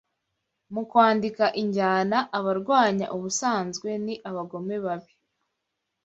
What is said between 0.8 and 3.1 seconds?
kwandika injyana, abarwanya